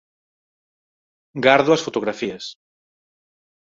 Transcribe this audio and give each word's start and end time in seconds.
gardo 1.45 1.71
as 1.73 1.83
fotografías 1.85 2.43